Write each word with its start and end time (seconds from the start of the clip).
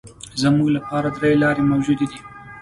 زموږ 0.41 0.67
لپاره 0.77 1.07
درې 1.17 1.33
لارې 1.43 1.63
موجودې 1.71 2.05
دي. 2.11 2.19